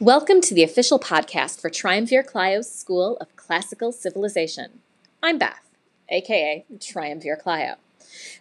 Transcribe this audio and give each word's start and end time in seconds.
Welcome 0.00 0.40
to 0.40 0.54
the 0.54 0.62
official 0.62 0.98
podcast 0.98 1.60
for 1.60 1.68
Triumvir 1.68 2.22
Clio's 2.22 2.72
School 2.72 3.18
of 3.18 3.36
Classical 3.36 3.92
Civilization. 3.92 4.80
I'm 5.22 5.36
Beth, 5.36 5.60
aka 6.08 6.64
Triumvir 6.80 7.36
Clio. 7.36 7.74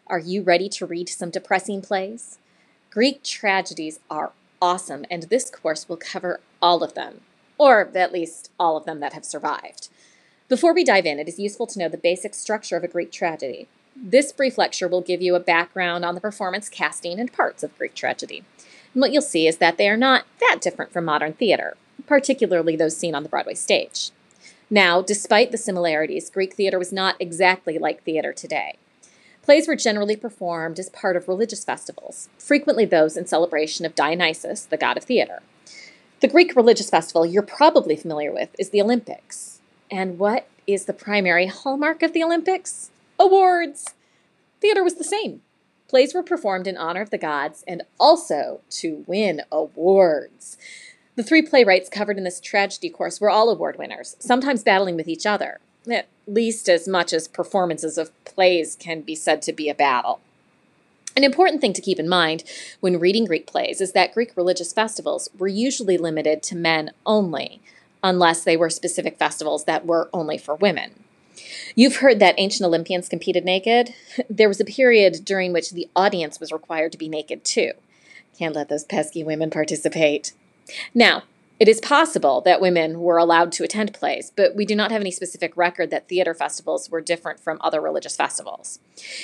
Are 0.07 0.19
you 0.19 0.41
ready 0.41 0.69
to 0.69 0.85
read 0.85 1.09
some 1.09 1.29
depressing 1.29 1.81
plays? 1.81 2.38
Greek 2.89 3.23
tragedies 3.23 3.99
are 4.09 4.31
awesome, 4.61 5.03
and 5.11 5.23
this 5.23 5.49
course 5.49 5.89
will 5.89 5.98
cover 5.98 6.39
all 6.61 6.81
of 6.81 6.93
them, 6.93 7.20
or 7.57 7.91
at 7.94 8.13
least 8.13 8.52
all 8.57 8.77
of 8.77 8.85
them 8.85 9.02
that 9.02 9.12
have 9.12 9.26
survived. 9.26 9.89
Before 10.48 10.73
we 10.73 10.85
dive 10.85 11.05
in, 11.05 11.20
it 11.20 11.27
is 11.27 11.39
useful 11.39 11.67
to 11.67 11.80
know 11.80 11.89
the 11.89 11.98
basic 11.98 12.35
structure 12.35 12.77
of 12.77 12.85
a 12.85 12.88
Greek 12.88 13.12
tragedy. 13.12 13.67
This 13.94 14.31
brief 14.31 14.57
lecture 14.57 14.88
will 14.88 15.02
give 15.02 15.21
you 15.21 15.35
a 15.35 15.41
background 15.41 16.05
on 16.05 16.16
the 16.16 16.21
performance, 16.21 16.70
casting, 16.70 17.20
and 17.20 17.34
parts 17.34 17.63
of 17.63 17.77
Greek 17.77 17.95
tragedy. 17.95 18.45
And 18.93 19.02
what 19.02 19.11
you'll 19.11 19.21
see 19.21 19.48
is 19.48 19.57
that 19.57 19.77
they 19.77 19.89
are 19.89 19.98
not 19.98 20.25
that 20.39 20.59
different 20.61 20.91
from 20.91 21.05
modern 21.05 21.34
theater, 21.34 21.77
particularly 22.07 22.75
those 22.75 22.97
seen 22.97 23.16
on 23.16 23.23
the 23.23 23.30
Broadway 23.30 23.53
stage. 23.53 24.11
Now, 24.70 25.02
despite 25.02 25.52
the 25.52 25.57
similarities, 25.57 26.30
Greek 26.30 26.53
theater 26.53 26.77
was 26.77 26.94
not 26.94 27.16
exactly 27.20 27.77
like 27.80 28.03
theater 28.03 28.33
today. 28.33 28.77
Plays 29.41 29.67
were 29.67 29.75
generally 29.75 30.16
performed 30.16 30.77
as 30.77 30.89
part 30.89 31.16
of 31.16 31.27
religious 31.27 31.63
festivals, 31.63 32.30
frequently 32.38 32.85
those 32.85 33.17
in 33.17 33.25
celebration 33.25 33.85
of 33.85 33.95
Dionysus, 33.95 34.66
the 34.66 34.77
god 34.77 34.97
of 34.97 35.03
theater. 35.03 35.41
The 36.19 36.27
Greek 36.27 36.55
religious 36.55 36.89
festival 36.89 37.25
you're 37.25 37.41
probably 37.41 37.95
familiar 37.95 38.31
with 38.31 38.49
is 38.59 38.69
the 38.69 38.81
Olympics. 38.81 39.59
And 39.89 40.19
what 40.19 40.47
is 40.67 40.85
the 40.85 40.94
primary 40.94 41.47
hallmark 41.47 42.03
of 42.03 42.13
the 42.13 42.23
Olympics? 42.23 42.91
Awards! 43.17 43.95
Theater 44.61 44.83
was 44.83 44.95
the 44.95 45.03
same. 45.03 45.41
Plays 45.89 46.13
were 46.13 46.21
performed 46.21 46.67
in 46.67 46.77
honor 46.77 47.02
of 47.02 47.09
the 47.09 47.17
gods 47.17 47.63
and 47.67 47.81
also 47.99 48.61
to 48.70 49.03
win 49.07 49.41
awards. 49.52 50.55
The 51.16 51.23
three 51.23 51.41
playwrights 51.41 51.89
covered 51.89 52.17
in 52.17 52.23
this 52.23 52.39
tragedy 52.39 52.91
course 52.91 53.19
were 53.19 53.31
all 53.31 53.50
award 53.50 53.77
winners, 53.77 54.16
sometimes 54.19 54.64
battling 54.64 54.95
with 54.95 55.08
each 55.08 55.25
other, 55.25 55.59
at 55.91 56.08
least 56.27 56.69
as 56.69 56.88
much 56.88 57.11
as 57.11 57.27
performances 57.27 57.97
of 57.97 58.11
plays 58.23 58.75
can 58.80 59.02
be 59.02 59.16
said 59.16 59.41
to 59.41 59.52
be 59.52 59.67
a 59.67 59.75
battle. 59.75 60.22
An 61.17 61.23
important 61.23 61.59
thing 61.59 61.73
to 61.73 61.81
keep 61.81 61.99
in 61.99 62.08
mind 62.08 62.44
when 62.80 62.99
reading 62.99 63.25
Greek 63.25 63.47
plays 63.47 63.81
is 63.81 63.94
that 63.94 64.14
Greek 64.14 64.38
religious 64.38 64.71
festivals 64.71 65.27
were 65.38 65.47
usually 65.47 65.97
limited 65.97 66.44
to 66.44 66.55
men 66.55 66.92
only, 67.03 67.61
unless 68.03 68.44
they 68.44 68.55
were 68.55 68.69
specific 68.69 69.17
festivals 69.17 69.66
that 69.66 69.88
were 69.88 70.08
only 70.14 70.38
for 70.38 70.53
women. 70.53 70.92
You've 71.75 71.98
heard 71.98 72.20
that 72.20 72.36
ancient 72.38 72.66
Olympians 72.66 73.09
competed 73.09 73.45
naked. 73.45 73.94
There 74.30 74.48
was 74.48 74.59
a 74.59 74.66
period 74.66 75.25
during 75.25 75.53
which 75.53 75.72
the 75.72 75.88
audience 75.95 76.39
was 76.39 76.52
required 76.52 76.92
to 76.94 76.98
be 76.98 77.09
naked 77.09 77.44
too. 77.44 77.72
Can't 78.38 78.56
let 78.56 78.70
those 78.70 78.84
pesky 78.84 79.23
women 79.23 79.50
participate. 79.50 80.34
Now, 80.94 81.23
it 81.59 81.67
is 81.67 81.81
possible 81.81 82.39
that 82.42 82.61
women 82.61 83.02
were 83.02 83.17
allowed 83.17 83.52
to 83.53 83.66
attend 83.66 83.94
plays, 83.94 84.31
but 84.34 84.56
we 84.56 84.66
do 84.66 84.76
not 84.76 84.92
have 84.92 85.02
any 85.02 85.11
specific 85.11 85.58
record 85.58 85.89
that 85.89 86.08
theater 86.08 86.34
festivals 86.34 86.89
were 86.89 87.02
different 87.02 87.39
from 87.42 87.58
other 87.59 87.81
religious 87.81 88.16
festivals. 88.16 88.80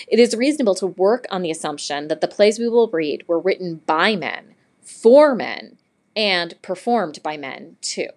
It 0.10 0.20
is 0.20 0.36
reasonable 0.36 0.76
to 0.76 0.88
work 0.88 1.26
on 1.32 1.44
the 1.44 1.52
assumption 1.52 2.10
that 2.10 2.20
the 2.20 2.28
plays 2.28 2.60
we 2.60 2.68
will 2.68 2.90
read 2.90 3.26
were 3.26 3.40
written 3.40 3.82
by 3.86 4.18
men, 4.18 4.56
for 4.82 5.34
men, 5.34 5.78
and 6.14 6.62
performed 6.62 7.24
by 7.24 7.38
men 7.38 7.78
too. 7.82 8.10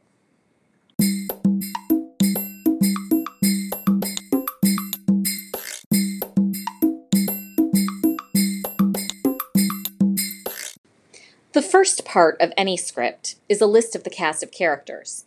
First 11.68 12.04
part 12.04 12.40
of 12.40 12.52
any 12.56 12.76
script 12.76 13.36
is 13.48 13.60
a 13.60 13.66
list 13.66 13.94
of 13.94 14.02
the 14.02 14.10
cast 14.10 14.42
of 14.42 14.50
characters. 14.50 15.24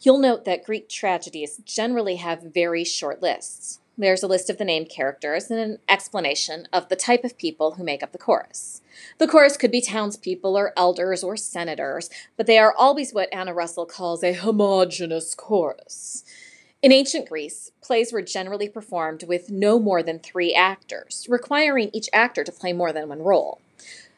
You'll 0.00 0.18
note 0.18 0.44
that 0.44 0.64
Greek 0.64 0.88
tragedies 0.88 1.60
generally 1.64 2.16
have 2.16 2.42
very 2.54 2.84
short 2.84 3.20
lists. 3.20 3.80
There's 3.98 4.22
a 4.22 4.28
list 4.28 4.48
of 4.48 4.58
the 4.58 4.64
named 4.64 4.90
characters 4.90 5.50
and 5.50 5.58
an 5.58 5.78
explanation 5.88 6.68
of 6.72 6.88
the 6.88 6.96
type 6.96 7.24
of 7.24 7.38
people 7.38 7.72
who 7.72 7.82
make 7.82 8.02
up 8.02 8.12
the 8.12 8.18
chorus. 8.18 8.82
The 9.18 9.26
chorus 9.26 9.56
could 9.56 9.70
be 9.70 9.80
townspeople 9.80 10.56
or 10.56 10.72
elders 10.76 11.24
or 11.24 11.36
senators, 11.36 12.10
but 12.36 12.46
they 12.46 12.58
are 12.58 12.74
always 12.76 13.12
what 13.12 13.32
Anna 13.32 13.52
Russell 13.52 13.86
calls 13.86 14.22
a 14.22 14.34
homogeneous 14.34 15.34
chorus. 15.34 16.24
In 16.82 16.92
ancient 16.92 17.28
Greece, 17.28 17.72
plays 17.82 18.12
were 18.12 18.22
generally 18.22 18.68
performed 18.68 19.24
with 19.24 19.50
no 19.50 19.80
more 19.80 20.02
than 20.02 20.20
three 20.20 20.54
actors, 20.54 21.26
requiring 21.28 21.90
each 21.92 22.10
actor 22.12 22.44
to 22.44 22.52
play 22.52 22.72
more 22.72 22.92
than 22.92 23.08
one 23.08 23.22
role. 23.22 23.60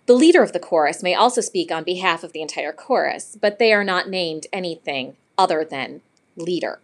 The 0.08 0.14
leader 0.14 0.42
of 0.42 0.54
the 0.54 0.58
chorus 0.58 1.02
may 1.02 1.14
also 1.14 1.42
speak 1.42 1.70
on 1.70 1.84
behalf 1.84 2.24
of 2.24 2.32
the 2.32 2.41
entire 2.41 2.72
chorus, 2.72 3.36
but 3.38 3.58
they 3.58 3.74
are 3.74 3.84
not 3.84 4.08
named 4.08 4.46
anything 4.54 5.16
other 5.36 5.66
than 5.66 6.00
leader. 6.34 6.80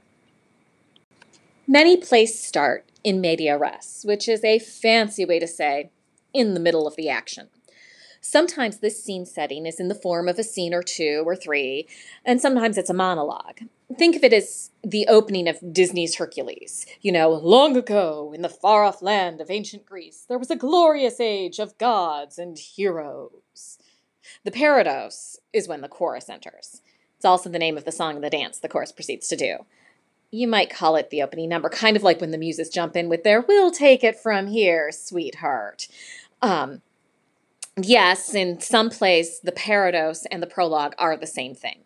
Many 1.67 1.97
plays 1.97 2.39
start 2.39 2.85
in 3.03 3.23
media 3.23 3.57
res, 3.57 4.03
which 4.05 4.29
is 4.29 4.45
a 4.45 4.59
fancy 4.59 5.25
way 5.25 5.39
to 5.39 5.47
say 5.47 5.89
in 6.35 6.53
the 6.53 6.61
middle 6.61 6.87
of 6.87 6.97
the 6.97 7.09
action. 7.09 7.49
Sometimes 8.25 8.79
this 8.79 9.03
scene 9.03 9.27
setting 9.27 9.67
is 9.67 9.79
in 9.79 9.89
the 9.89 9.95
form 9.95 10.29
of 10.29 10.39
a 10.39 10.45
scene 10.45 10.75
or 10.75 10.83
two 10.83 11.23
or 11.27 11.37
three, 11.37 11.87
and 12.25 12.41
sometimes 12.41 12.79
it's 12.79 12.91
a 12.91 12.95
monologue 12.95 13.61
think 13.95 14.17
of 14.17 14.25
it 14.25 14.33
as 14.33 14.71
the 14.83 15.07
opening 15.09 15.49
of 15.49 15.73
Disney's 15.73 16.17
Hercules. 16.17 16.87
You 17.01 17.13
know, 17.13 17.31
long 17.31 17.77
ago 17.77 18.33
in 18.35 18.43
the 18.43 18.49
far 18.49 18.85
off 18.85 19.03
land 19.03 19.41
of 19.41 19.51
ancient 19.51 19.87
Greece, 19.87 20.25
there 20.29 20.39
was 20.39 20.51
a 20.51 20.57
glorious 20.57 21.21
age 21.21 21.59
of 21.59 21.79
gods 21.79 22.39
and 22.39 22.59
heroes. 22.59 23.79
The 24.45 24.51
parodos 24.51 25.39
is 25.53 25.69
when 25.69 25.81
the 25.81 25.89
chorus 25.89 26.29
enters. 26.29 26.83
It's 27.17 27.25
also 27.25 27.49
the 27.49 27.59
name 27.59 27.77
of 27.77 27.85
the 27.85 27.93
song 27.93 28.17
and 28.17 28.25
the 28.25 28.31
dance 28.31 28.59
the 28.59 28.69
chorus 28.69 28.93
proceeds 28.93 29.29
to 29.29 29.37
do. 29.37 29.59
You 30.31 30.49
might 30.49 30.71
call 30.71 30.97
it 30.97 31.11
the 31.11 31.23
opening 31.23 31.49
number, 31.49 31.69
kind 31.69 31.97
of 31.97 32.03
like 32.03 32.21
when 32.21 32.33
the 32.33 32.39
muses 32.39 32.69
jump 32.69 32.97
in 32.97 33.09
with 33.09 33.23
their 33.23 33.41
We'll 33.41 33.71
take 33.71 34.03
it 34.03 34.19
from 34.19 34.49
here, 34.49 34.91
sweetheart. 34.91 35.87
Um, 36.43 36.83
yes, 37.77 38.35
in 38.35 38.61
some 38.61 38.91
plays, 38.91 39.41
the 39.41 39.53
parodos 39.53 40.25
and 40.31 40.43
the 40.43 40.47
prologue 40.47 40.95
are 40.99 41.17
the 41.17 41.27
same 41.27 41.55
thing. 41.55 41.81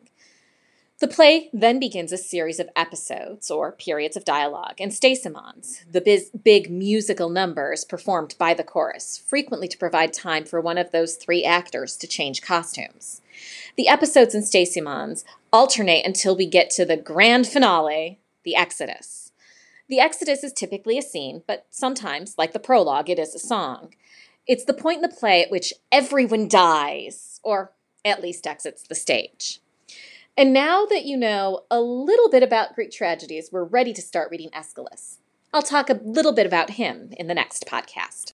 The 1.00 1.06
play 1.06 1.48
then 1.52 1.78
begins 1.78 2.10
a 2.10 2.18
series 2.18 2.58
of 2.58 2.68
episodes 2.74 3.52
or 3.52 3.70
periods 3.70 4.16
of 4.16 4.24
dialogue 4.24 4.80
and 4.80 4.90
stasimons, 4.90 5.84
the 5.88 6.00
biz- 6.00 6.30
big 6.30 6.72
musical 6.72 7.28
numbers 7.28 7.84
performed 7.84 8.34
by 8.36 8.52
the 8.52 8.64
chorus, 8.64 9.16
frequently 9.16 9.68
to 9.68 9.78
provide 9.78 10.12
time 10.12 10.44
for 10.44 10.60
one 10.60 10.76
of 10.76 10.90
those 10.90 11.14
three 11.14 11.44
actors 11.44 11.96
to 11.98 12.08
change 12.08 12.42
costumes. 12.42 13.20
The 13.76 13.86
episodes 13.86 14.34
and 14.34 14.42
stasimons 14.42 15.24
alternate 15.52 16.04
until 16.04 16.36
we 16.36 16.46
get 16.46 16.68
to 16.70 16.84
the 16.84 16.96
grand 16.96 17.46
finale, 17.46 18.18
the 18.42 18.56
Exodus. 18.56 19.30
The 19.88 20.00
Exodus 20.00 20.42
is 20.42 20.52
typically 20.52 20.98
a 20.98 21.02
scene, 21.02 21.44
but 21.46 21.66
sometimes, 21.70 22.34
like 22.36 22.52
the 22.52 22.58
prologue, 22.58 23.08
it 23.08 23.20
is 23.20 23.36
a 23.36 23.38
song. 23.38 23.94
It's 24.48 24.64
the 24.64 24.72
point 24.72 24.96
in 24.96 25.02
the 25.02 25.14
play 25.14 25.42
at 25.42 25.50
which 25.50 25.74
everyone 25.92 26.48
dies, 26.48 27.38
or 27.42 27.72
at 28.02 28.22
least 28.22 28.46
exits 28.46 28.82
the 28.82 28.94
stage. 28.94 29.60
And 30.38 30.54
now 30.54 30.86
that 30.86 31.04
you 31.04 31.18
know 31.18 31.64
a 31.70 31.82
little 31.82 32.30
bit 32.30 32.42
about 32.42 32.74
Greek 32.74 32.90
tragedies, 32.90 33.50
we're 33.52 33.64
ready 33.64 33.92
to 33.92 34.00
start 34.00 34.30
reading 34.30 34.48
Aeschylus. 34.54 35.18
I'll 35.52 35.60
talk 35.60 35.90
a 35.90 36.00
little 36.02 36.32
bit 36.32 36.46
about 36.46 36.70
him 36.70 37.10
in 37.18 37.26
the 37.26 37.34
next 37.34 37.66
podcast. 37.66 38.32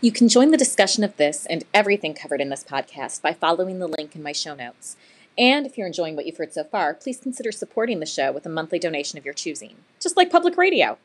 You 0.00 0.10
can 0.10 0.28
join 0.28 0.50
the 0.50 0.56
discussion 0.56 1.04
of 1.04 1.16
this 1.18 1.46
and 1.46 1.64
everything 1.72 2.12
covered 2.12 2.40
in 2.40 2.48
this 2.48 2.64
podcast 2.64 3.22
by 3.22 3.32
following 3.32 3.78
the 3.78 3.86
link 3.86 4.16
in 4.16 4.24
my 4.24 4.32
show 4.32 4.56
notes. 4.56 4.96
And 5.38 5.66
if 5.66 5.78
you're 5.78 5.86
enjoying 5.86 6.16
what 6.16 6.26
you've 6.26 6.38
heard 6.38 6.52
so 6.52 6.64
far, 6.64 6.94
please 6.94 7.20
consider 7.20 7.52
supporting 7.52 8.00
the 8.00 8.06
show 8.06 8.32
with 8.32 8.44
a 8.44 8.50
monthly 8.50 8.80
donation 8.80 9.18
of 9.18 9.24
your 9.24 9.34
choosing, 9.34 9.76
just 10.00 10.16
like 10.16 10.30
public 10.30 10.56
radio. 10.56 10.98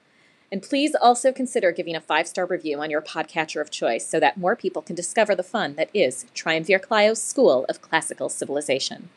And 0.51 0.61
please 0.61 0.95
also 0.95 1.31
consider 1.31 1.71
giving 1.71 1.95
a 1.95 2.01
five 2.01 2.27
star 2.27 2.45
review 2.45 2.79
on 2.79 2.89
your 2.89 3.01
podcatcher 3.01 3.61
of 3.61 3.71
choice 3.71 4.07
so 4.07 4.19
that 4.19 4.37
more 4.37 4.55
people 4.55 4.81
can 4.81 4.95
discover 4.95 5.35
the 5.35 5.43
fun 5.43 5.75
that 5.75 5.89
is 5.93 6.25
Triumvir 6.33 6.79
Clio's 6.79 7.21
School 7.21 7.65
of 7.67 7.81
Classical 7.81 8.29
Civilization. 8.29 9.09